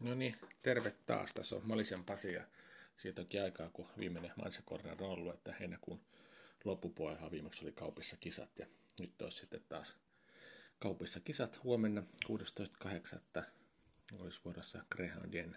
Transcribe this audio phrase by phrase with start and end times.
[0.00, 1.32] No niin, terve taas.
[1.34, 2.44] Tässä on Malisen Pasi ja
[2.96, 6.00] siitä onkin aikaa, kun viimeinen Mansakorner on ollut, että heinäkuun
[6.64, 8.66] loppupuolella viimeksi oli kaupissa kisat ja
[9.00, 9.96] nyt olisi sitten taas
[10.78, 12.02] kaupissa kisat huomenna
[13.36, 13.42] 16.8.
[14.20, 15.56] olisi vuorossa Greyhoundien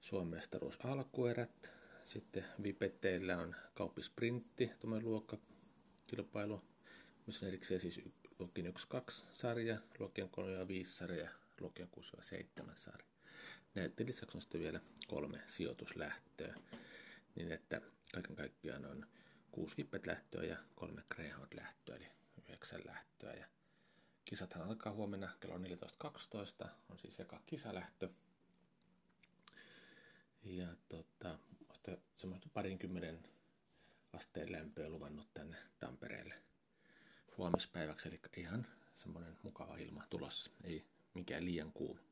[0.00, 1.72] Suomestaruus alkuerät.
[2.04, 6.62] Sitten Vipetteillä on kauppisprintti, tuommoinen luokkakilpailu,
[7.26, 8.00] missä on erikseen siis
[8.38, 10.30] luokkien 1-2 sarja, luokkien
[10.82, 11.30] 3-5 sarja ja
[11.60, 11.88] luokkien
[12.60, 13.06] 6-7 sarja.
[13.74, 16.54] Näiden lisäksi on sitten vielä kolme sijoituslähtöä,
[17.34, 17.80] niin että
[18.12, 19.06] kaiken kaikkiaan on
[19.50, 22.06] kuusi Vippet-lähtöä ja kolme Greyhound-lähtöä, eli
[22.42, 23.34] yhdeksän lähtöä.
[23.34, 23.46] Ja
[24.24, 28.10] kisathan alkaa huomenna kello 14.12, on siis eka kisalähtö.
[30.42, 31.38] Ja tota,
[32.16, 33.22] semmoista parinkymmenen
[34.12, 36.34] asteen lämpöä luvannut tänne Tampereelle
[37.36, 40.84] huomispäiväksi, eli ihan semmoinen mukava ilma tulossa, ei
[41.14, 42.09] mikään liian kuuma.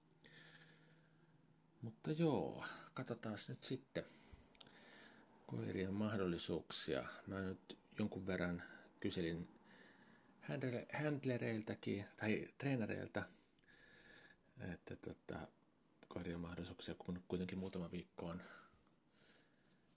[1.82, 2.64] Mutta joo,
[2.94, 4.04] katsotaan nyt sitten
[5.46, 7.04] koirien mahdollisuuksia.
[7.26, 8.62] Mä nyt jonkun verran
[9.00, 9.48] kyselin
[10.92, 13.22] handlereiltäkin tai treenareilta,
[14.72, 15.46] että tota,
[16.08, 18.42] koirien mahdollisuuksia, kun kuitenkin muutama viikko on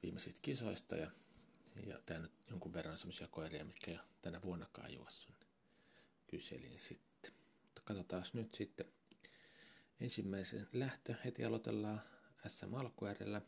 [0.04, 1.12] viimeisistä kisoista ja,
[1.86, 5.50] ja tämä nyt jonkun verran sellaisia koiria, mitkä jo tänä vuonnakaan juossut, niin
[6.28, 7.32] kyselin sitten.
[7.62, 8.86] Mutta katsotaan nyt sitten
[10.02, 12.02] ensimmäisen lähtö heti aloitellaan
[12.48, 13.42] SM Alkuäärellä.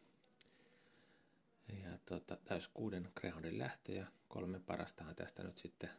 [1.83, 5.89] Ja tota, täys kuuden Greyhoundin lähtö ja kolme parastahan tästä nyt sitten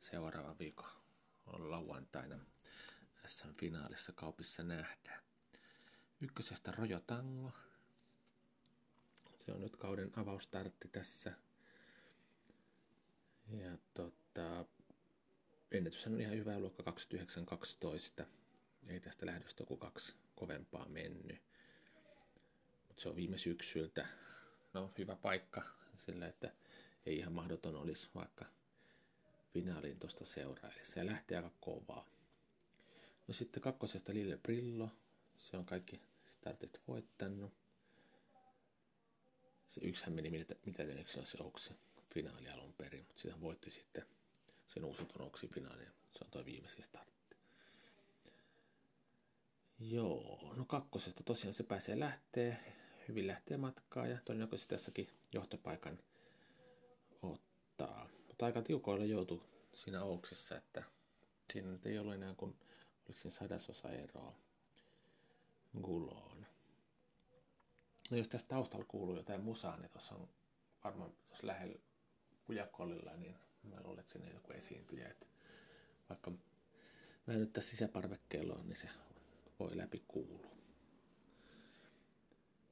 [0.00, 0.90] seuraava viikon
[1.46, 2.38] on lauantaina
[3.26, 5.22] SM-finaalissa kaupissa nähdään.
[6.20, 7.52] Ykkösestä Rojo Tango.
[9.38, 11.32] Se on nyt kauden avaustartti tässä.
[13.50, 14.64] Ja tota,
[15.70, 18.26] ennätys on ihan hyvä luokka 2912
[18.88, 21.42] ei tästä lähdöstä kuin kaksi kovempaa mennyt.
[22.88, 24.06] Mutta se on viime syksyltä.
[24.72, 25.62] No, hyvä paikka
[25.96, 26.52] sillä, että
[27.06, 28.44] ei ihan mahdoton olisi vaikka
[29.52, 30.70] finaaliin tuosta seuraa.
[30.72, 32.06] Eli se lähtee aika kovaa.
[33.28, 34.90] No sitten kakkosesta Lille Brillo.
[35.36, 37.52] Se on kaikki startit voittanut.
[39.66, 40.82] Se yksihän meni mitä, mitä
[41.24, 41.74] se onksi
[42.14, 44.06] finaali alun perin, mutta sitä voitti sitten
[44.66, 45.92] sen uusi oksi finaaliin.
[46.12, 47.19] Se on tuo viimeisin startti.
[49.80, 52.56] Joo, no kakkosesta tosiaan se pääsee lähtee,
[53.08, 55.98] hyvin lähtee matkaa ja todennäköisesti tässäkin johtopaikan
[57.22, 58.08] ottaa.
[58.28, 59.42] Mutta aika tiukoilla joutuu
[59.74, 60.82] siinä ouksissa, että
[61.52, 62.56] siinä nyt ei ole enää kuin
[63.06, 64.34] oliko siinä sadasosa eroa
[65.82, 66.46] guloon.
[68.10, 70.28] No jos tästä taustalla kuuluu jotain musaa, niin tuossa on
[70.84, 71.78] varmaan tuossa lähellä
[72.44, 75.08] kujakollilla, niin mä luulen, että siinä joku esiintyjä.
[75.08, 75.26] Että
[76.08, 76.30] vaikka
[77.26, 78.88] mä nyt tässä sisäparvekkeella on, niin se
[79.60, 80.46] voi läpi kuulu.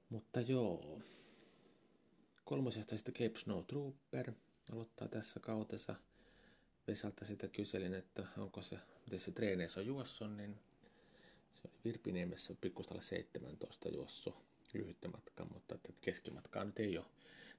[0.08, 1.00] Mutta joo.
[2.44, 4.32] Kolmosesta sitten Cape Snow Trooper
[4.72, 5.94] aloittaa tässä kautessa.
[6.86, 10.58] Vesalta sitä kyselin, että onko se, miten se treeneissä on juossut, niin
[11.54, 14.34] se oli Virpiniemessä pikkustalla 17 juossu
[14.74, 17.06] lyhyttä matkaa, mutta että keskimatkaa nyt ei ole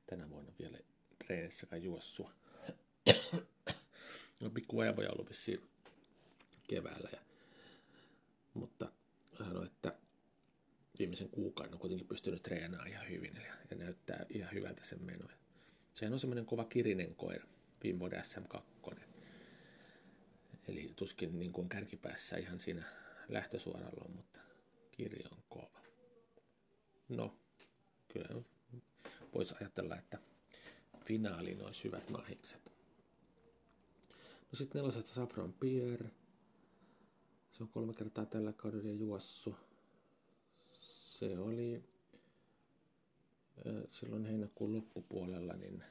[0.05, 0.77] tänä vuonna vielä
[1.25, 2.33] treenissäkään juossua.
[4.41, 5.69] no pikku vaivoja ollut vissiin
[6.67, 7.19] keväällä, ja,
[8.53, 8.91] mutta
[9.45, 9.95] sanoi, että
[10.99, 15.37] viimeisen kuukauden on kuitenkin pystynyt treenaamaan ihan hyvin ja näyttää ihan hyvältä sen menoja.
[15.93, 17.45] Sehän on semmoinen kova kirinen koira,
[17.83, 18.95] viime vuoden SM2.
[20.67, 22.83] Eli tuskin niin kuin kärkipäässä ihan siinä
[23.29, 24.39] lähtösuoralla on, mutta
[24.91, 25.81] kirja on kova.
[27.09, 27.39] No,
[28.07, 28.41] kyllä
[29.33, 30.17] voisi ajatella, että
[31.05, 32.71] finaaliin olisi hyvät mahikset.
[34.51, 36.09] No sitten nelosesta Safran Pierre.
[37.59, 39.55] Se on kolme kertaa tällä kaudella juossu.
[40.71, 41.83] Se oli
[43.91, 45.83] silloin heinäkuun loppupuolella niin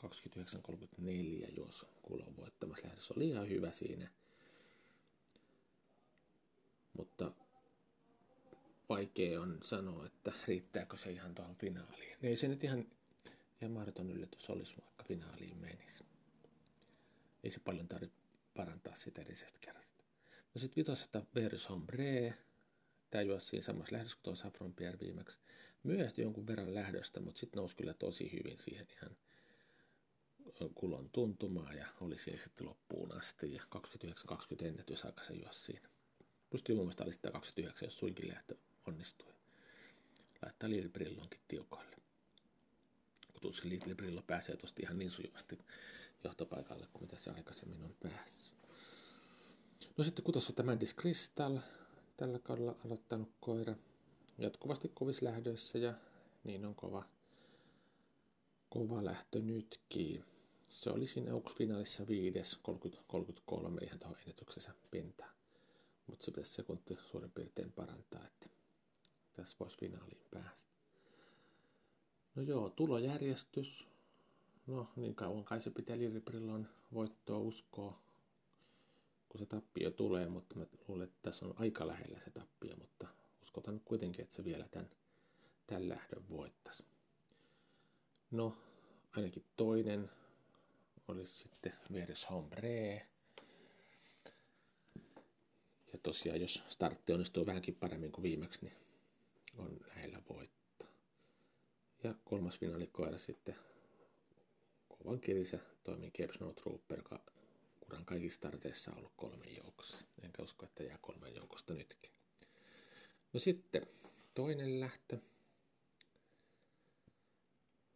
[0.00, 3.14] 29.34 juos kulon voittamassa lähdössä.
[3.16, 4.10] Oli ihan hyvä siinä.
[6.92, 7.32] Mutta
[8.88, 12.16] vaikea on sanoa, että riittääkö se ihan tuohon finaaliin.
[12.22, 12.86] Ei se nyt ihan,
[13.62, 16.04] ihan mahdoton yllätys olisi, vaikka finaaliin menisi.
[17.44, 18.16] Ei se paljon tarvitse
[18.54, 19.87] parantaa sitä edellisestä kerrasta.
[20.58, 22.34] No sitten vitosesta Vers Hombre.
[23.10, 25.40] Tämä juosi siinä samassa lähdössä kuin tuo Saffron Pierre viimeksi.
[25.82, 29.16] Myöhästi jonkun verran lähdöstä, mutta sitten nousi kyllä tosi hyvin siihen ihan
[30.74, 33.54] kulon tuntumaan ja oli siinä sitten loppuun asti.
[33.54, 33.62] Ja
[34.32, 35.88] 29-20 ennätysaika se juosi siinä.
[36.50, 38.56] Pystyy mun mielestä alistaa 29, jos suinkin lähtö
[38.86, 39.34] onnistui.
[40.42, 41.96] Laittaa Little Brillonkin tiukoille.
[43.32, 45.58] Kun tuskin Little Brillo pääsee tosta ihan niin sujuvasti
[46.24, 48.57] johtopaikalle kuin mitä se aikaisemmin on päässyt.
[49.98, 51.58] No sitten kutossa tämä Mandis Crystal,
[52.16, 53.74] tällä kaudella aloittanut koira.
[54.38, 55.94] jatkuvasti kovissa lähdöissä ja
[56.44, 57.04] niin on kova,
[58.68, 60.24] kova lähtö nytkin.
[60.68, 62.58] Se oli siinä finaalissa 5,
[63.80, 65.34] 30-33 ihan tuohon ennätyksensä pintaan.
[66.06, 68.48] Mutta se pitäisi sekunti suurin piirtein parantaa, että
[69.32, 70.70] tässä voisi finaaliin päästä.
[72.34, 73.88] No joo, tulojärjestys.
[74.66, 78.07] No niin kauan kai se pitää Liribrillon voittoa uskoa,
[79.28, 83.08] kun se tappio tulee, mutta mä luulen, että tässä on aika lähellä se tappio, mutta
[83.42, 84.90] uskotan kuitenkin, että se vielä tämän,
[85.66, 86.84] tämän lähdön voittaisi.
[88.30, 88.56] No,
[89.16, 90.10] ainakin toinen
[91.08, 93.06] olisi sitten Veres Hombre.
[95.92, 98.76] Ja tosiaan, jos startti onnistuu vähänkin paremmin kuin viimeksi, niin
[99.58, 100.86] on lähellä voitto.
[102.02, 103.56] Ja kolmas finaalikoira sitten
[104.88, 107.22] kovan kirisä toimii Cape Snow Trooper, joka
[107.88, 110.04] kuran kaikissa starteissa ollut kolmen joukossa.
[110.22, 112.12] Enkä usko, että jää kolmen joukosta nytkin.
[113.32, 113.86] No sitten
[114.34, 115.18] toinen lähtö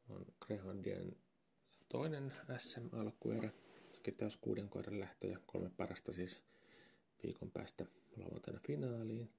[0.08, 1.16] on Greyhoundien
[1.88, 3.50] toinen SM-alkuerä.
[3.92, 6.40] Sekin taas kuuden koiran lähtö ja kolme parasta siis
[7.22, 7.86] viikon päästä
[8.16, 9.30] lauantaina finaaliin.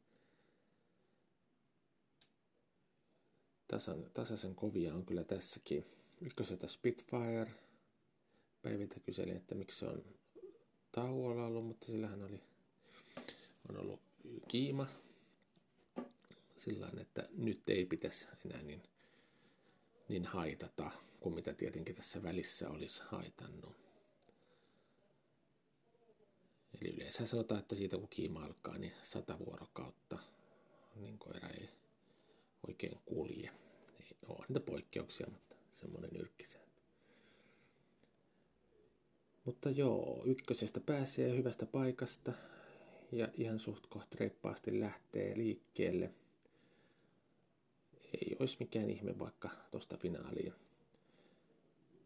[3.68, 5.86] Tasan, tasaisen kovia on kyllä tässäkin.
[6.22, 7.52] Ykköseltä Spitfire.
[8.62, 10.23] Päiviltä kyselin, että miksi se on
[10.94, 12.40] tauolla ollut, mutta sillähän oli,
[13.70, 14.00] on ollut
[14.48, 14.88] kiima
[16.64, 18.84] sillä että nyt ei pitäisi enää niin,
[20.10, 23.76] niin haitata kuin mitä tietenkin tässä välissä olisi haitannut.
[26.82, 30.20] Eli yleensä sanotaan, että siitä kun kiima alkaa, niin sata vuorokautta
[30.96, 31.70] niin koira ei
[32.68, 33.52] oikein kulje.
[34.00, 36.73] Ei ole niitä poikkeuksia, mutta semmoinen nyrkkisääntö.
[39.46, 42.34] Mutta joo, ykkösestä pääsee hyvästä paikasta
[43.12, 46.14] ja ihan suht koht reippaasti lähtee liikkeelle.
[48.14, 50.54] Ei olisi mikään ihme vaikka tuosta finaaliin.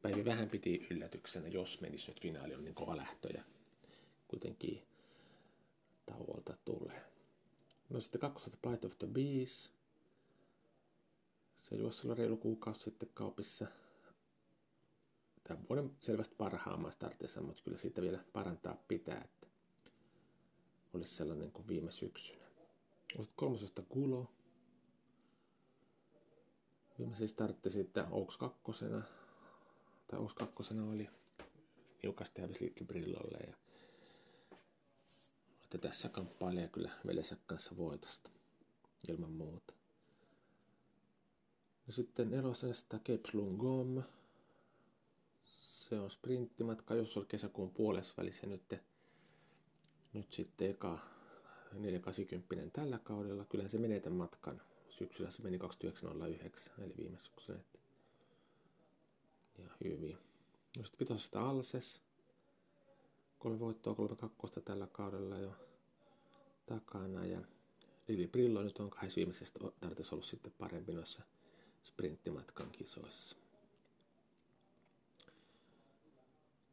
[0.02, 3.44] Päivi vähän piti yllätyksenä, jos menisi nyt finaali on niin kova lähtö ja
[4.28, 4.84] kuitenkin
[6.06, 7.02] tauolta tulee.
[7.90, 9.72] No sitten kakkoselta Plight of the Bees.
[11.56, 13.68] Se juossella reilu kuukausi sitten kaupissa.
[15.48, 19.48] Tämän vuoden selvästi parhaamman startissa, mutta kyllä siitä vielä parantaa pitää, että
[20.94, 22.46] olisi sellainen kuin viime syksynä.
[23.10, 24.32] Sitten kolmosesta Kulo.
[27.00, 29.02] Viimeisen startti sitten Oaks kakkosena.
[30.08, 31.10] Tai Oaks kakkosena oli
[32.04, 33.54] niukasti hävisi Brillolle ja
[35.64, 38.30] että tässä kamppailee kyllä veljensä kanssa voitosta
[39.10, 39.74] ilman muuta.
[41.88, 44.04] Ja sitten elosesta Cape Lungom.
[45.90, 48.76] Se on sprinttimatka, jos oli kesäkuun puolessa välissä nyt,
[50.14, 51.00] nyt sitten eka
[51.74, 53.46] 480 tällä kaudella.
[53.46, 54.62] Kyllä se menee tämän matkan.
[54.90, 57.60] Syksyllä se meni 2909, eli viime syksynä.
[59.58, 60.18] Ja hyvin.
[60.78, 62.02] No sitten vitosesta Alses.
[63.40, 65.56] Kolme voittoa, kolme kakkosta tällä kaudella jo
[66.66, 67.26] takana.
[67.26, 67.42] Ja
[68.08, 71.22] Lili Brillo nyt on kahdessa viimeisestä tarvitsisi ollut sitten parempi noissa
[71.84, 73.47] sprinttimatkan kisoissa.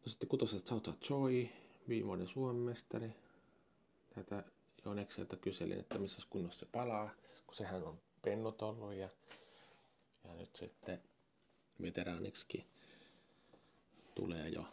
[0.04, 1.50] No sitten kutoset Sauta Choi,
[1.88, 3.10] viime vuoden Suomen mestari.
[4.14, 4.44] Tätä
[4.84, 7.10] Jonekselta kyselin, että missä kunnossa se palaa,
[7.46, 9.08] kun sehän on pennut ollut ja,
[10.24, 11.02] ja nyt sitten
[11.82, 12.64] veteraaniksikin
[14.14, 14.64] tulee jo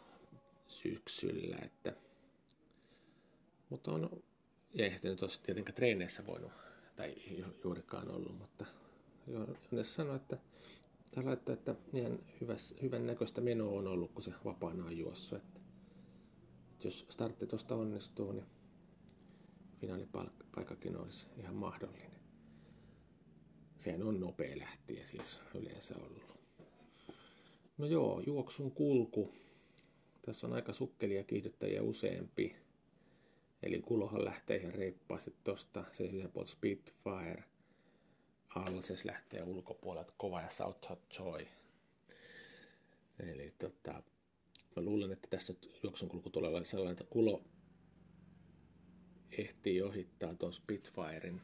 [0.68, 1.96] syksyllä, että
[3.68, 4.22] mutta on,
[4.74, 6.52] ja eihän sitä nyt olisi tietenkään treeneissä voinut,
[6.96, 7.14] tai
[7.64, 8.66] juurikaan ollut, mutta
[9.72, 10.38] Jones sanoi, että
[11.14, 12.18] tai laittaa, että ihan
[12.82, 15.38] hyvän näköistä menoa on ollut, kun se vapaana on juossut.
[15.38, 15.60] Että,
[16.72, 18.46] että jos startti tuosta onnistuu, niin
[19.80, 22.12] finaalipaikakin olisi ihan mahdollinen.
[23.76, 26.38] Sehän on nopea lähtiä siis yleensä ollut.
[27.78, 29.34] No joo, juoksun kulku.
[30.22, 32.56] Tässä on aika sukkelia kiihdyttäjiä useampi.
[33.62, 35.84] Eli kulohan lähtee ihan reippaasti tosta.
[35.92, 37.44] Se sisäpuolta Spitfire.
[38.54, 41.46] Alses lähtee ulkopuolelta kova ja South Joy.
[43.18, 43.92] Eli tota,
[44.76, 47.44] mä luulen, että tässä nyt juoksun kulku tulee sellainen, että kulo
[49.38, 51.42] ehtii ohittaa tuon Spitfiren.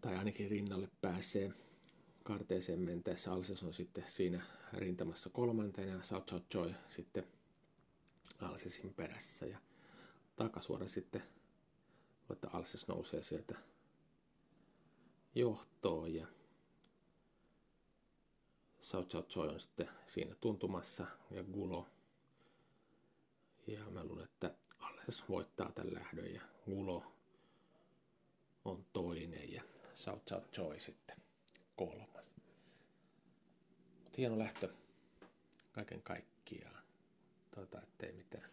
[0.00, 1.52] Tai ainakin rinnalle pääsee
[2.24, 3.32] karteeseen mentäessä.
[3.32, 7.24] Alses on sitten siinä rintamassa kolmantena ja South Joy sitten
[8.40, 9.46] Alsesin perässä.
[9.46, 9.58] Ja
[10.36, 11.22] takasuora sitten,
[12.32, 13.54] että Alses nousee sieltä
[15.34, 16.26] johtoon ja
[18.80, 21.86] South Joy on sitten siinä tuntumassa ja Gulo.
[23.66, 27.12] Ja mä luulen, että Alses voittaa tämän lähdön ja Gulo
[28.64, 29.62] on toinen ja
[29.94, 31.16] South South Joy sitten
[31.76, 32.34] kolmas.
[34.04, 34.74] Mutta hieno lähtö
[35.72, 36.84] kaiken kaikkiaan.
[37.50, 38.50] Tota, ettei mitään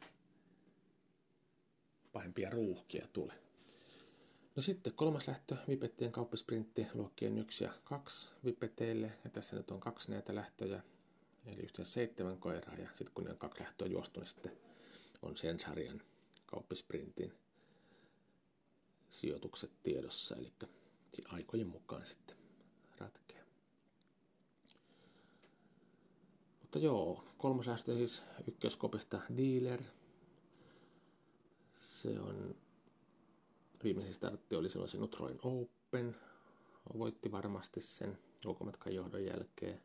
[2.14, 3.51] pahempia ruuhkia tule.
[4.56, 9.12] No sitten kolmas lähtö, Vipettien kauppasprintti luokkien 1 ja 2 Vipeteille.
[9.24, 10.84] Ja tässä nyt on kaksi näitä lähtöjä,
[11.46, 12.76] eli yhteensä seitsemän koiraa.
[12.76, 14.58] Ja sitten kun ne on kaksi lähtöä juostu, niin sitten
[15.22, 16.02] on sen sarjan
[16.46, 17.34] kauppasprintin
[19.10, 20.54] sijoitukset tiedossa, eli
[21.28, 22.38] aikojen mukaan sitten
[22.98, 23.46] ratkeaa.
[26.62, 29.82] Mutta joo, kolmas lähtö siis ykköskopista Dealer.
[31.74, 32.56] Se on
[33.84, 36.16] viimeisin startti oli silloin se Nutroin Open.
[36.98, 39.82] Voitti varmasti sen ulkomatkan johdon jälkeen.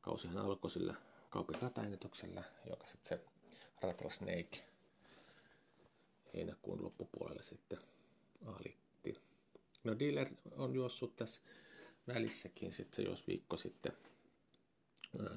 [0.00, 0.94] Kausihan alkoi sillä
[1.30, 3.24] kaupin rataennätyksellä, joka sitten se
[3.82, 4.64] Rattle Snake
[6.34, 7.78] heinäkuun loppupuolella sitten
[8.46, 9.20] alitti.
[9.84, 11.40] No Dealer on juossut tässä
[12.08, 13.92] välissäkin, sitten se juosi viikko sitten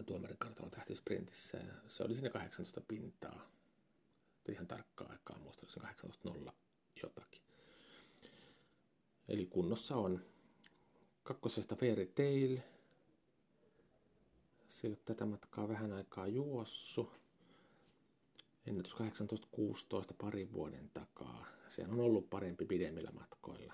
[0.05, 3.41] tuomarin kartalla tähtisprintissä ja se oli sinne 18 pintaa.
[4.49, 6.51] Ihan tarkkaa aikaa muistaakseni 18.0
[7.03, 7.41] jotakin.
[9.27, 10.25] Eli kunnossa on
[11.23, 12.57] kakkosesta Fairy Tail.
[14.67, 17.11] Se ei ole tätä matkaa vähän aikaa juossu.
[18.65, 18.99] Ennätys 18.16
[20.17, 21.45] parin vuoden takaa.
[21.67, 23.73] Se on ollut parempi pidemmillä matkoilla.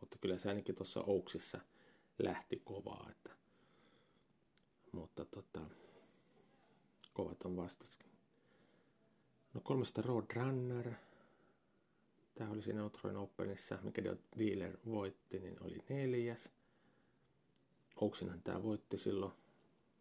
[0.00, 1.60] Mutta kyllä se ainakin tuossa Ouksissa
[2.18, 3.10] lähti kovaa.
[3.10, 3.30] Että,
[4.92, 5.60] mutta tota,
[7.12, 8.10] kovat on vastaskin.
[9.54, 10.94] No kolmesta Roadrunner.
[12.38, 14.02] Tämä oli siinä Outroin Openissa, mikä
[14.38, 16.52] Dealer voitti, niin oli neljäs.
[17.96, 19.32] Ouksinhan tämä voitti silloin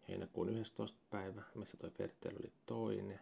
[0.08, 1.00] heinäkuun 11.
[1.10, 3.20] päivä, missä toi Fertel oli toinen.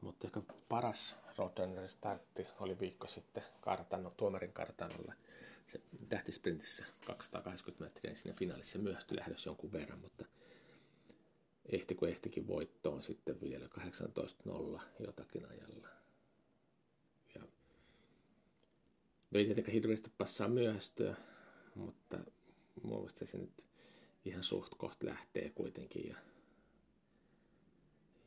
[0.00, 5.14] Mutta ehkä paras Roadrunnerin startti oli viikko sitten kartano, tuomarin kartanolla.
[5.66, 10.24] Se tähtisprintissä 280 metriä, niin siinä finaalissa myöhästyi lähdössä jonkun verran, mutta
[11.72, 15.88] ehti kun ehtikin voittoon sitten vielä 18.0 jotakin ajalla.
[17.34, 17.42] Ja
[19.38, 21.16] ei tietenkään hirveästi passaa myöhästyä,
[21.74, 22.18] mutta
[22.82, 23.66] mun mielestä se nyt
[24.24, 26.08] ihan suht koht lähtee kuitenkin.
[26.08, 26.16] Ja,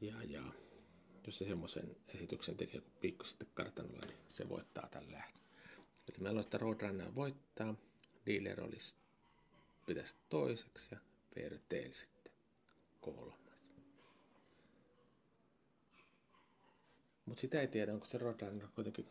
[0.01, 0.43] ja, ja
[1.25, 5.23] jos se semmoisen esityksen tekee kuin viikko sitten kartanolla, niin se voittaa tällä.
[6.09, 7.75] Eli me aloittaa Roadrunner voittaa,
[8.25, 8.95] Dealer olisi
[9.85, 10.99] pitäisi toiseksi ja
[11.35, 12.33] Fairtail sitten
[13.01, 13.71] kolmas.
[17.25, 19.07] Mutta sitä ei tiedä, onko se Roadrunner kuitenkin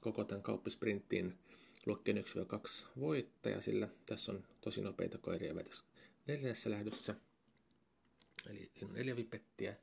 [0.00, 1.38] koko tämän kauppisprinttiin
[1.86, 5.84] luokkeen 1-2 voittaja, sillä tässä on tosi nopeita koiria vetässä
[6.26, 7.14] neljännessä lähdössä.
[8.50, 9.76] Eli siinä on neljä vipettiä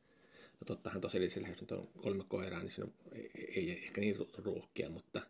[0.59, 4.15] No tottahan tosiaan edellisellä jos nyt on kolme koiraa, niin siinä ei, ei ehkä niin
[4.38, 5.21] ruuhkia, mutta,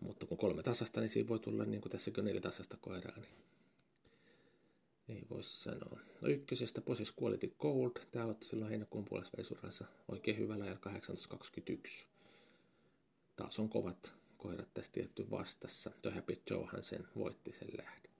[0.00, 3.16] mutta kun kolme tasasta, niin siinä voi tulla niin kuin tässäkin on neljä tasasta koiraa,
[3.16, 3.34] niin
[5.08, 6.00] ei voi sanoa.
[6.20, 7.92] No ykkösestä Posis Quality Gold.
[8.10, 12.06] Tämä aloitti silloin heinäkuun välisuransa oikein hyvällä ajalla 1821.
[13.36, 15.90] Taas on kovat koirat tästä tietty vastassa.
[16.02, 18.10] Tuo Happy Joehan sen voitti sen lähden.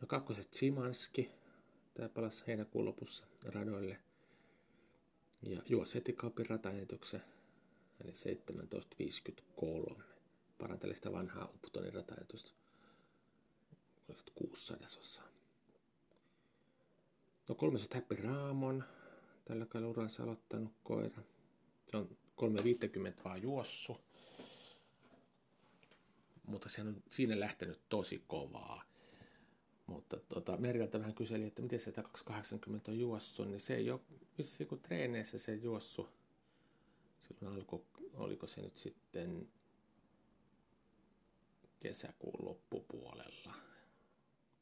[0.00, 1.30] No kakkoset Simanski.
[1.94, 3.98] Tämä palasi heinäkuun lopussa radoille–
[5.42, 7.22] ja juosi heti kaupin rataennätyksen,
[8.04, 8.12] eli
[9.96, 10.02] 17.53.
[10.58, 12.50] Paranteli sitä vanhaa Uptonin rataennätystä
[14.34, 15.28] 600 osaa.
[17.48, 18.84] No kolmeset Happy Raamon,
[19.44, 21.22] tällä kaudella uransa aloittanut koira.
[21.90, 23.96] Se on 350 vaan juossu.
[26.46, 28.84] Mutta se on siinä lähtenyt tosi kovaa.
[29.86, 34.00] Mutta tota, Meriltä vähän kyseli, että miten se 280 on juossut, niin se ei ole
[34.38, 36.08] vissiin kun treeneissä se juossu.
[37.18, 37.84] Silloin alkoi,
[38.14, 39.48] oliko se nyt sitten
[41.80, 43.54] kesäkuun loppupuolella,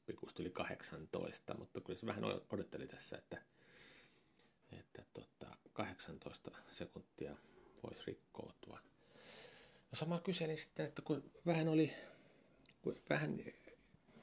[0.06, 3.42] pikusti yli 18, mutta kyllä se vähän odotteli tässä, että,
[4.72, 7.36] että tota, 18 sekuntia
[7.82, 8.78] voisi rikkoutua.
[9.92, 11.92] No sama kyselin sitten, että kun vähän oli,
[12.82, 13.38] kun vähän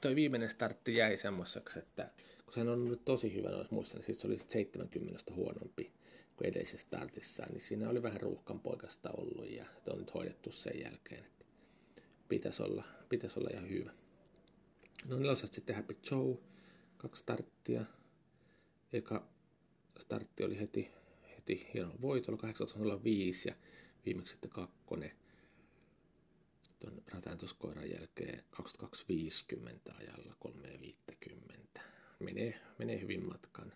[0.00, 2.10] toi viimeinen startti jäi semmoiseksi, että
[2.44, 5.92] kun se on ollut tosi hyvä noissa muissa, niin sit se oli sit 70 huonompi
[6.36, 10.52] kuin edellisessä startissa, niin siinä oli vähän ruuhkan poikasta ollut ja se on nyt hoidettu
[10.52, 11.44] sen jälkeen, että
[12.28, 13.90] pitäisi olla, pitäisi olla ihan hyvä.
[15.06, 16.38] No neloset sitten Happy Joe,
[16.96, 17.84] kaksi starttia.
[18.92, 19.28] Eka
[19.98, 20.90] startti oli heti,
[21.48, 23.54] heti hieno voitolla 18.05 ja
[24.06, 25.12] viimeksi sitten kakkonen
[26.78, 31.80] tuon rataentuskoiran jälkeen 2250 ajalla 350.
[32.20, 33.72] Menee, menee hyvin matkan.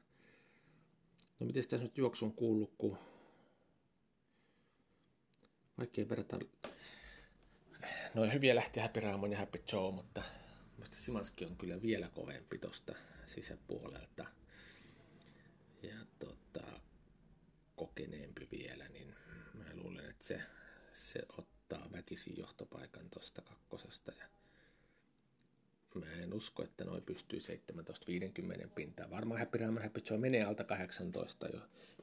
[1.41, 2.97] No miten tässä nyt juoksun kuuluu, kun
[5.79, 6.38] vaikea verrata
[8.14, 10.23] noin hyviä lähti Happy Raamon ja Happy Joe, mutta
[10.76, 12.95] Mielestäni Simanski on kyllä vielä kovempi tuosta
[13.26, 14.25] sisäpuolelta.
[15.83, 16.42] Ja tota,
[17.87, 19.15] kokeneempi vielä, niin
[19.55, 20.41] mä luulen, että se,
[20.93, 24.12] se ottaa väkisin johtopaikan tuosta kakkosesta.
[24.19, 24.27] Ja
[25.95, 27.39] mä en usko, että noin pystyy
[28.65, 29.11] 17-50 pintaan.
[29.11, 31.49] Varmaan Happy Ramen Happy Joe menee alta 18,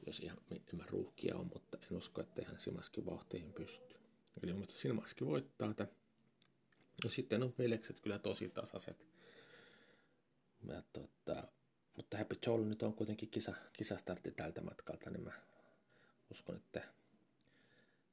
[0.06, 0.38] jos ihan
[0.72, 3.98] mä ruuhkia on, mutta en usko, että ihan Simaskin vauhtiin pystyy.
[4.42, 5.94] Eli mun Simaski voittaa tämän
[7.04, 9.06] No sitten on velekset kyllä tosi tasaiset.
[10.68, 11.48] Ja, tota,
[11.96, 15.32] mutta Happy Joel nyt on kuitenkin kisa, kisastartti tältä matkalta, niin mä
[16.30, 16.88] uskon, että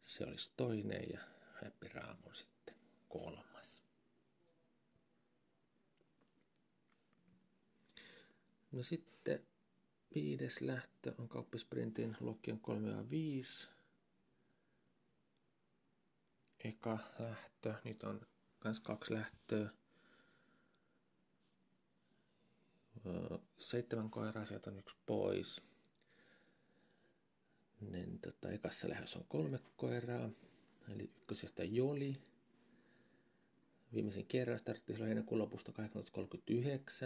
[0.02, 1.20] se olisi toinen ja
[1.64, 2.76] Happy Raamun sitten
[3.10, 3.84] kolmas.
[8.72, 9.48] No sitten
[10.16, 13.70] viides lähtö on kauppisprintin Lokion 3 ja 5.
[16.64, 18.28] Eka lähtö, niitä on
[18.60, 19.70] kans kaksi lähtöä.
[23.58, 25.62] Seitsemän koiraa, sieltä on yksi pois.
[28.18, 30.30] Niin, tota, ekassa lähdössä on kolme koiraa,
[30.94, 32.22] eli ykkösestä Joli.
[33.94, 35.72] Viimeisen kerran startti silloin heinäkuun lopusta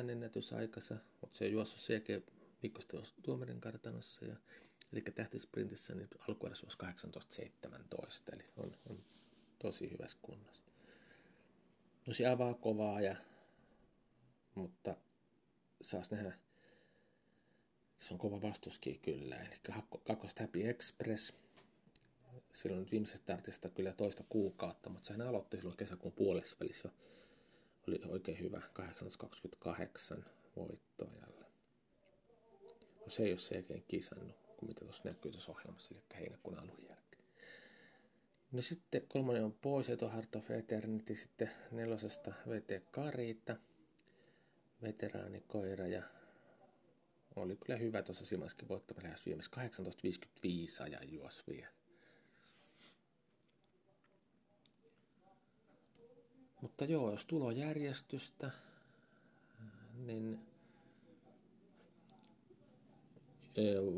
[0.04, 2.04] 18.39 ennätysaikassa, mutta se on juossut sen
[2.64, 4.26] viikosta tuomarin kartanossa.
[4.26, 4.36] Ja,
[4.94, 7.06] eli tähtisprintissä niin alkuerässä olisi
[8.28, 9.04] 18.17, eli on, on
[9.60, 10.64] tosi hyvässä kunnossa.
[12.08, 13.16] No se avaa kovaa, ja,
[14.56, 14.96] mutta
[15.82, 16.40] saas nähdä,
[18.02, 19.36] se on kova vastuskin kyllä.
[19.36, 21.34] Eli kakkosta Happy Express.
[22.54, 26.90] Silloin nyt viimeisestä startista kyllä toista kuukautta, mutta sehän aloitti silloin kesäkuun puolessa välissä.
[27.88, 31.46] Oli oikein hyvä 1828 voittoajalla.
[33.02, 36.86] No se ei ole selkeän kisannut, kun mitä tuossa näkyy tuossa ohjelmassa, eli heinäkuun alun
[36.90, 37.24] jälkeen.
[38.52, 43.56] No sitten kolmonen on pois, Eto Heart of Eternity, sitten nelosesta VT Karita,
[44.82, 46.04] veteraanikoira ja
[47.36, 51.68] oli kyllä hyvä tuossa Simaskin voittava lähes viimeis 18.55 ajan juos vielä.
[56.62, 58.52] Mutta joo, jos tulojärjestystä,
[60.06, 60.40] niin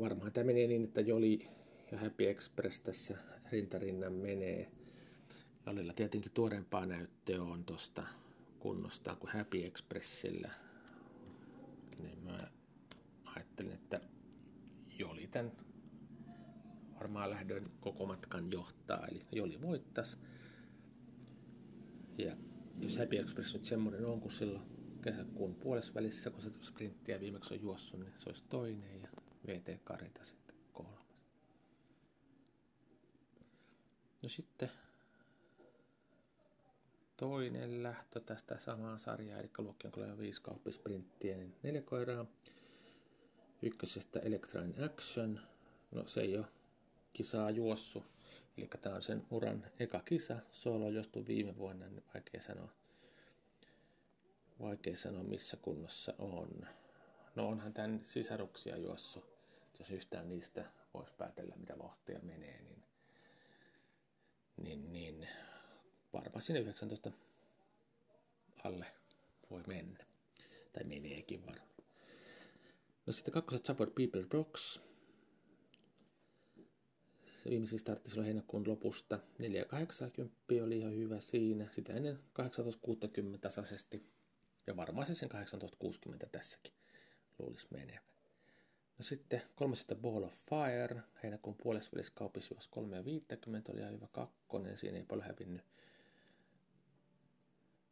[0.02, 1.48] varmaan tämä menee niin, että Joli
[1.92, 3.18] ja Happy Express tässä
[3.52, 4.72] rintarinnan menee.
[5.66, 8.04] Jalilla tietenkin tuoreempaa näyttöä on tuosta
[8.60, 10.50] kunnosta kuin Happy Expressillä.
[12.00, 12.52] Niin mä
[13.72, 14.00] ajattelin, että
[15.00, 15.52] Joli tämän
[16.96, 20.18] varmaan lähdön koko matkan johtaa, eli Joli voittas.
[22.18, 22.38] Ja
[22.80, 24.66] jos Happy Express nyt semmoinen on, kun silloin
[25.02, 29.10] kesäkuun puolessa välissä, kun se sprinttiä viimeksi on juossut, niin se olisi toinen ja
[29.48, 31.24] VT Karita sitten kolmas.
[34.24, 34.72] No sitten
[37.18, 42.26] toinen lähtö tästä samaa sarjaa, eli luokkion 5 kauppisprinttiä, niin neljä koiraa.
[43.64, 45.40] Ykkösestä Electrine Action,
[45.92, 46.46] no se ei ole
[47.14, 48.04] kisaa juossu,
[48.58, 52.70] eli tämä on sen uran eka kisa, solo jostu viime vuonna, niin vaikea sanoa,
[54.62, 56.68] vaikea sanoa missä kunnossa on.
[57.36, 59.24] No onhan tämän sisaruksia juossu,
[59.80, 62.84] jos yhtään niistä voisi päätellä mitä vauhtia menee, niin
[64.64, 65.28] niin, niin
[66.14, 67.12] varmaan sinne 19
[68.64, 68.86] alle
[69.50, 70.06] voi mennä.
[70.74, 71.73] Tai meneekin varmaan.
[73.06, 74.82] No sitten kakkoset Support People Rocks.
[77.44, 79.20] Se viimeisin startti silloin heinäkuun lopusta.
[80.56, 81.68] 4,80 oli ihan hyvä siinä.
[81.72, 84.06] Sitä ennen 18.60 tasaisesti.
[84.68, 86.74] Ja varmaan se sen 18.60 tässäkin
[87.40, 88.04] luulisi menevän.
[88.98, 94.78] No sitten kolmosesta Ball of Fire, heinäkuun puolessa välissä kaupissa 3.50, oli ihan hyvä kakkonen,
[94.78, 95.62] siinä ei paljon hävinnyt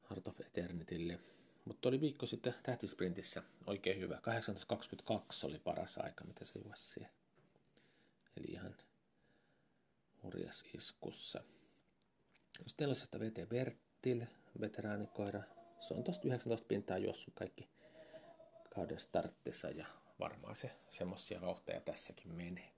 [0.09, 1.19] Heart of Eternitylle.
[1.65, 4.15] Mutta oli viikko sitten tähtisprintissä oikein hyvä.
[4.15, 7.13] 18.22 oli paras aika, mitä se juosi siellä.
[8.37, 8.75] Eli ihan
[10.23, 11.43] hurjas iskussa.
[12.57, 14.25] Sitten tällaisesta VT Bertil,
[14.61, 15.41] veteraanikoira.
[15.79, 17.69] Se on tosta 19 pintaa juossut kaikki
[18.75, 19.85] kauden starttissa ja
[20.19, 22.71] varmaan se semmoisia vauhteja tässäkin menee.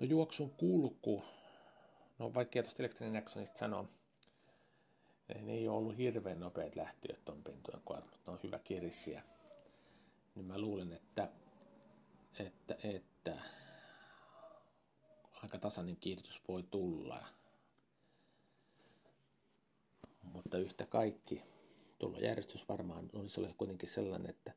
[0.00, 1.24] No juoksun kulku,
[2.18, 2.82] no vaikka tuosta
[3.18, 3.88] Actionista sanoa,
[5.34, 9.22] ne ei ole ollut hirveän nopeat lähtiöt ton pintojen kohdalla, mutta ne on hyvä kirisiä.
[10.34, 11.28] Niin mä luulen, että,
[12.38, 13.38] että, että
[15.42, 17.26] aika tasainen kiihdytys voi tulla.
[20.22, 21.42] Mutta yhtä kaikki
[22.20, 24.52] järjestys varmaan olisi ollut kuitenkin sellainen, että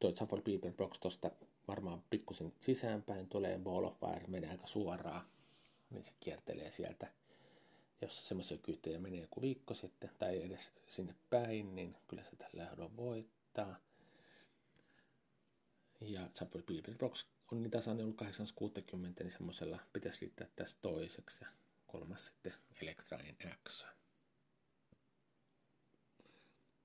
[0.00, 1.30] tuo Suffer People Box tuosta
[1.68, 5.26] varmaan pikkusen sisäänpäin tulee Ball of Fire, menee aika suoraan,
[5.90, 7.12] niin se kiertelee sieltä
[8.02, 12.70] jos semmoisia kyytejä menee joku viikko sitten tai edes sinne päin, niin kyllä se tällä
[12.70, 13.76] ehdolla voittaa.
[16.00, 21.44] Ja Subway Bearded Rocks on niin tasainen ollut 860, niin semmoisella pitäisi liittää tässä toiseksi
[21.44, 21.50] ja
[21.86, 23.36] kolmas sitten Electrain
[23.68, 23.86] X.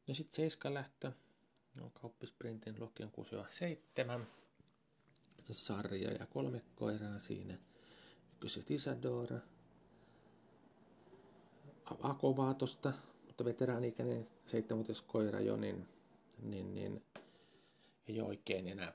[0.08, 1.12] No sitten Seiska lähtö,
[1.76, 3.12] no, kauppisprintin Lokion
[4.22, 4.26] 6-7
[5.52, 7.58] sarja ja kolme koiraa siinä.
[8.34, 9.40] Ykköset Isadora,
[12.20, 12.94] kovaa tosta,
[13.28, 15.88] mutta veteraani-ikäinen seitsemänvuotias koira jo, niin,
[16.42, 17.04] niin, niin
[18.08, 18.94] ei oikein enää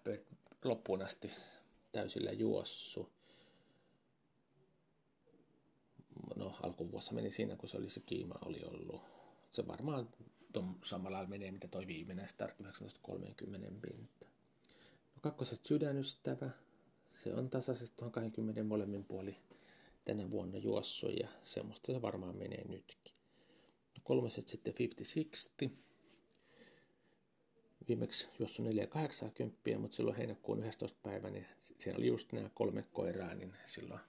[0.65, 1.31] loppuun asti
[1.93, 3.13] täysillä juossu.
[6.37, 9.03] No alkuvuossa meni siinä, kun se oli se kiima oli ollut.
[9.51, 10.09] Se varmaan
[10.53, 14.27] ton samalla menee, mitä toi viimeinen start 1930 pinta.
[15.15, 16.51] No kakkoset sydänystävä.
[17.11, 19.37] Se on tasaisesti tuon 20 molemmin puoli
[20.07, 23.15] tänä vuonna juossut ja semmoista se varmaan menee nytkin.
[23.97, 24.75] No kolmoset sitten
[25.65, 25.71] 50-60.
[27.89, 30.99] Viimeksi juossut 480, mutta silloin heinäkuun 11.
[31.03, 31.47] päivä, niin
[31.79, 34.05] siellä oli just nämä kolme koiraa, niin silloin 50-60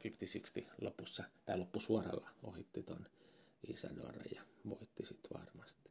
[0.81, 3.05] lopussa, tai loppusuoralla ohitti ton
[3.67, 5.89] Isadora ja voitti sitten varmasti.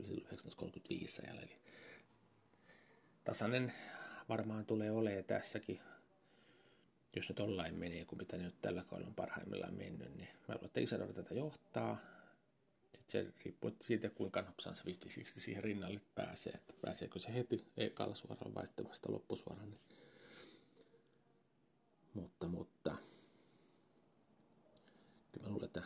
[0.00, 1.56] Oli silloin 1935 ajalla, eli
[3.24, 3.72] tasainen
[4.28, 5.80] varmaan tulee olemaan tässäkin
[7.16, 10.66] jos nyt ollain menee, kun mitä nyt tällä kaudella on parhaimmillaan mennyt, niin mä luulen,
[10.66, 11.96] että Isadora tätä johtaa.
[12.96, 17.64] Sitten se riippuu siitä, kuinka nopsaan se 50 siihen rinnalle pääsee, että pääseekö se heti
[17.76, 19.66] ekalla suoralla vai sitten vasta loppusuoralla.
[19.66, 19.80] Niin.
[22.14, 22.96] Mutta, mutta
[25.32, 25.82] kyllä mä luulen, että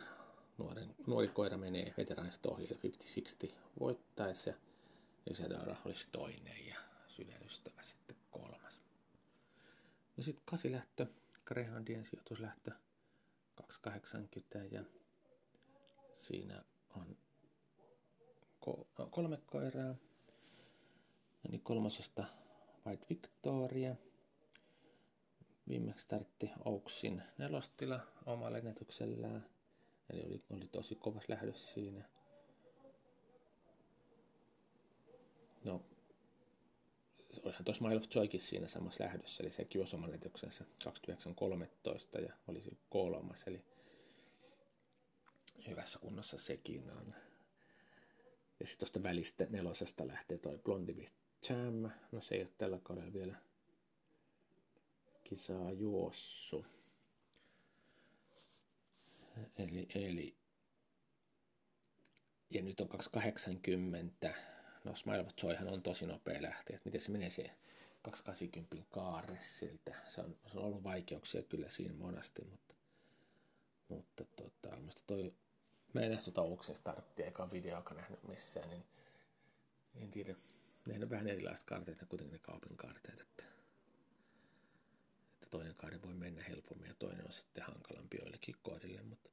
[0.58, 2.68] nuoren, nuori koira menee veteraanista ohi,
[3.48, 4.56] 50-60 voittaisi ja
[5.30, 8.83] Isadora olisi toinen ja sydänystävä sitten kolmas.
[10.16, 11.06] No sitten kasilähtö,
[11.44, 12.70] Greyhoundien sijoituslähtö
[13.54, 14.84] 280 ja
[16.12, 16.64] siinä
[16.96, 17.16] on
[19.10, 19.94] kolme koiraa.
[21.48, 22.24] Eli kolmosesta
[22.86, 23.96] White Victoria.
[25.68, 29.46] Viimeksi tartti Oaksin nelostila omalla ennätyksellään.
[30.10, 32.08] Eli oli, oli tosi kovas lähdössä siinä.
[35.64, 35.84] No,
[37.42, 42.32] olihan tuossa Mile of Joykin siinä samassa lähdössä, eli sekin olisi oman etyksensä 2913 ja
[42.48, 43.64] olisi kolmas, eli
[45.68, 47.14] hyvässä kunnossa sekin on.
[48.60, 51.06] Ja sitten tuosta välistä nelosesta lähtee toi Blondie
[51.48, 53.36] Jam, no se ei ole tällä kaudella vielä
[55.24, 56.66] kisaa juossu.
[59.58, 60.36] Eli, eli
[62.50, 64.34] ja nyt on 280
[64.84, 67.50] no Smile of Joyhan on tosi nopea lähteä, että miten se menee se
[68.02, 69.94] 280 kaare siltä.
[70.08, 72.74] Se on, se on ollut vaikeuksia kyllä siinä monasti, mutta,
[73.88, 75.34] mutta tota, toi,
[75.92, 78.84] mä en nähty tuota Ouksen starttia eikä videoakaan nähnyt missään, niin
[79.94, 80.34] en tiedä.
[80.86, 83.44] Ne on vähän erilaiset karteet, ne kuitenkin ne kaupin karteet, että,
[85.32, 89.30] että toinen kaari voi mennä helpommin ja toinen on sitten hankalampi joillekin koodille, mutta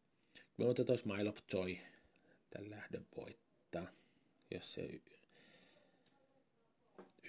[0.72, 1.78] että toi Smile of Joy
[2.50, 3.88] tämän lähdön voittaa,
[4.52, 5.02] jos se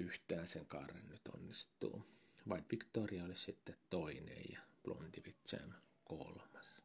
[0.00, 2.02] yhtään sen kaaren nyt onnistuu.
[2.48, 5.22] White Victoria oli sitten toinen ja Blondie
[6.04, 6.76] kolmas.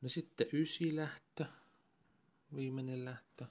[0.00, 1.44] No sitten ysi lähtö,
[2.56, 3.44] viimeinen lähtö.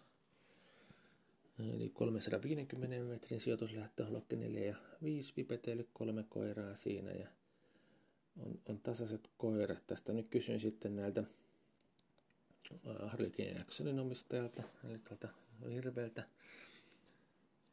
[1.59, 7.27] Eli 350 metrin sijoituslähtö, Lokki 4 ja 5 vipeteille, kolme koiraa siinä ja
[8.37, 9.87] on, on tasaiset koirat.
[9.87, 11.23] Tästä nyt kysyn sitten näiltä
[13.05, 15.27] Harley Jacksonin omistajalta, eli tuolta
[15.73, 16.23] Hirveeltä,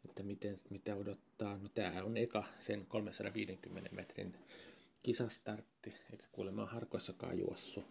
[0.05, 1.59] että miten, mitä odottaa.
[1.59, 4.37] No tämä on eka sen 350 metrin
[5.03, 7.85] kisastartti, eikä kuulemma harkoissakaan juossu.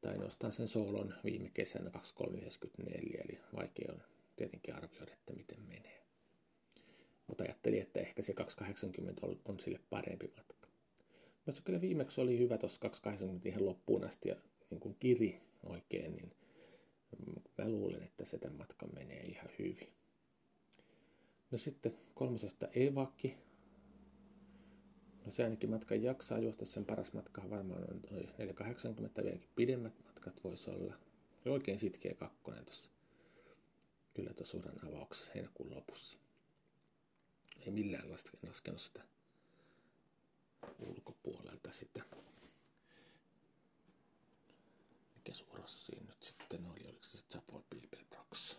[0.00, 4.02] Tai ainoastaan sen soolon viime kesänä 2394, eli vaikea on
[4.36, 6.04] tietenkin arvioida, että miten menee.
[7.26, 10.68] Mutta ajattelin, että ehkä se 280 on, on sille parempi matka.
[11.46, 14.36] Mutta kyllä viimeksi oli hyvä tuossa 280 ihan loppuun asti ja
[14.70, 16.32] niin kuin kiri oikein, niin
[17.58, 19.92] mä luulen, että se tämän matkan menee ihan hyvin.
[21.50, 23.36] No sitten kolmosesta Evakki.
[25.24, 28.02] No se ainakin matkan jaksaa juosta, sen paras matka varmaan on
[28.38, 30.94] 480, vieläkin pidemmät matkat voisi olla.
[31.44, 32.90] Ja oikein sitkeä kakkonen tuossa.
[34.14, 36.18] Kyllä tuossa uran avauksessa heinäkuun lopussa.
[37.66, 38.10] Ei millään
[38.42, 39.02] laskenut sitä
[40.78, 42.02] ulkopuolelta sitä
[45.24, 48.58] mikä suoras siinä nyt sitten oli, oliko se Chapo Bilbelbrox?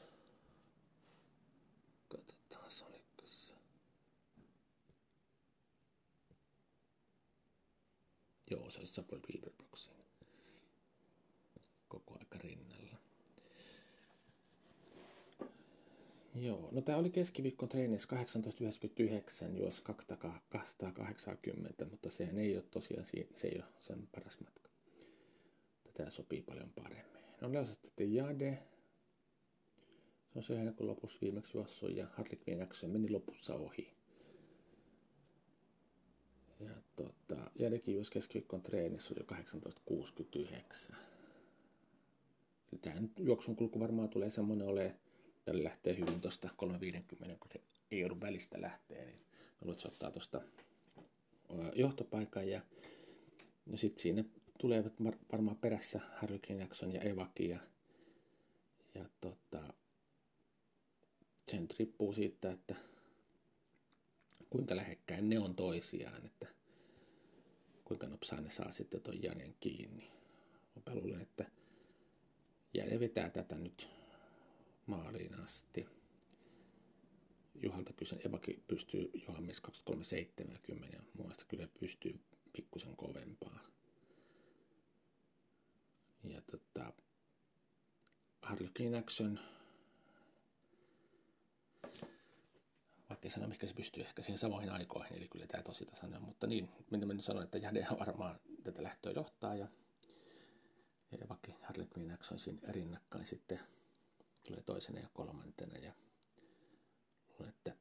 [2.07, 3.53] Katsotaan, oliko se.
[8.51, 9.93] Joo, se olisi Samuel Beaverboxin
[11.87, 12.97] koko aika rinnalla.
[16.35, 23.47] Joo, no tää oli keskiviikko treenissä 1899, juos 280, mutta sehän ei ole tosiaan, se
[23.47, 24.64] ei ole sen paras matka.
[25.97, 27.21] Tätä sopii paljon paremmin.
[27.41, 28.63] No oli sitten Jade.
[30.33, 33.93] Se on se heinäkuun lopussa viimeksi juossut ja Harley Quinn meni lopussa ohi.
[36.59, 40.95] Ja tota, Jadekin juosi keskiviikon treenissä oli jo 1869.
[42.81, 44.95] Tähän juoksun kulku varmaan tulee semmoinen ole,
[45.45, 49.87] tälle lähtee hyvin tuosta 350, kun ei joudu välistä lähteä, niin mä luulen, että se
[49.87, 50.41] ottaa tuosta
[51.75, 52.61] johtopaikan ja
[53.65, 54.23] no sitten siinä
[54.57, 54.93] tulevat
[55.31, 57.59] varmaan perässä Harry Jackson ja Evaki ja,
[58.95, 59.73] ja tota,
[61.47, 62.75] sen riippuu siitä, että
[64.49, 66.47] kuinka lähekkäin ne on toisiaan, että
[67.85, 70.07] kuinka nopsaa ne saa sitten ton Janen kiinni.
[70.85, 71.51] Mä luulen, että
[72.73, 73.89] Jane vetää tätä nyt
[74.85, 75.85] maaliin asti.
[77.63, 82.19] Juhalta kysyn, Evaki pystyy Johannes 2370 ja mun kyllä pystyy
[82.53, 83.74] pikkusen kovempaa.
[86.29, 86.93] Ja tota,
[88.41, 89.39] Harlequin Action,
[93.09, 96.47] vaikka sano, mikä se pystyy ehkä siihen samoihin aikoihin, eli kyllä tämä tosi tasainen mutta
[96.47, 99.67] niin, mitä mä nyt sanon, että Jade varmaan tätä lähtöä johtaa, ja,
[101.21, 103.59] ja vaikka Harlequin Action siinä rinnakkain sitten
[104.43, 105.93] tulee toisena ja kolmantena, ja
[107.29, 107.75] luulen, että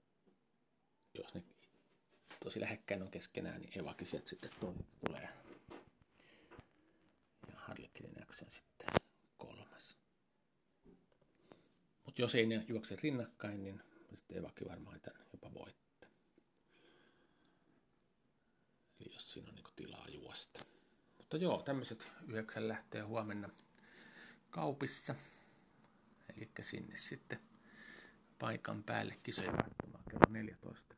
[1.18, 1.42] jos ne
[2.44, 4.50] tosi lähekkäin on keskenään, niin Evakin sieltä sitten
[5.06, 5.28] tulee.
[7.48, 8.86] Ja Harlequin Action sitten
[9.38, 9.96] kolmas.
[12.14, 13.82] Mutta jos ei ne juokse rinnakkain, niin
[14.14, 16.10] sitten Evaki varmaan tämän jopa voittaa.
[19.00, 20.64] Eli jos siinä on niin tilaa juosta.
[21.18, 23.48] Mutta joo, tämmöiset yhdeksän lähtee huomenna
[24.50, 25.14] kaupissa.
[26.36, 27.38] Eli sinne sitten
[28.38, 29.52] paikan päälle kisoja
[30.10, 30.94] kello 14.